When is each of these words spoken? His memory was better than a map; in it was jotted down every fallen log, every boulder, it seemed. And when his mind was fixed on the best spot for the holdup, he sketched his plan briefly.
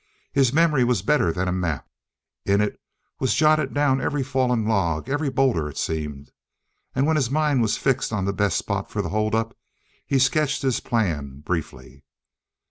His 0.31 0.51
memory 0.51 0.83
was 0.83 1.03
better 1.03 1.31
than 1.31 1.47
a 1.47 1.51
map; 1.51 1.87
in 2.43 2.59
it 2.59 2.79
was 3.19 3.35
jotted 3.35 3.71
down 3.71 4.01
every 4.01 4.23
fallen 4.23 4.65
log, 4.65 5.07
every 5.07 5.29
boulder, 5.29 5.69
it 5.69 5.77
seemed. 5.77 6.31
And 6.95 7.05
when 7.05 7.17
his 7.17 7.29
mind 7.29 7.61
was 7.61 7.77
fixed 7.77 8.11
on 8.11 8.25
the 8.25 8.33
best 8.33 8.57
spot 8.57 8.89
for 8.89 9.03
the 9.03 9.09
holdup, 9.09 9.55
he 10.07 10.17
sketched 10.17 10.63
his 10.63 10.79
plan 10.79 11.41
briefly. 11.41 12.03